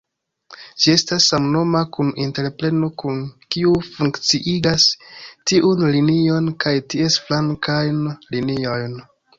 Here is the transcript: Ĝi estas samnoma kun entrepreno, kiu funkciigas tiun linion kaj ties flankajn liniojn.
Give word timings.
Ĝi 0.85 0.93
estas 0.99 1.27
samnoma 1.33 1.81
kun 1.97 2.09
entrepreno, 2.23 2.89
kiu 3.57 3.75
funkciigas 3.91 4.89
tiun 5.53 5.87
linion 5.99 6.53
kaj 6.67 6.77
ties 6.95 7.23
flankajn 7.29 8.05
liniojn. 8.37 9.03